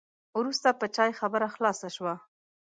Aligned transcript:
وروسته 0.39 0.69
په 0.79 0.85
چای 0.95 1.11
خبره 1.19 1.47
خلاصه 1.55 1.87
شوه. 1.95 2.13